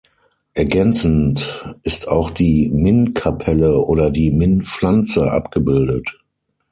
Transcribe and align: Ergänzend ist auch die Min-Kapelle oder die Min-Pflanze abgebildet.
Ergänzend 0.55 1.63
ist 1.83 2.07
auch 2.07 2.31
die 2.31 2.71
Min-Kapelle 2.73 3.81
oder 3.81 4.09
die 4.09 4.31
Min-Pflanze 4.31 5.29
abgebildet. 5.29 6.17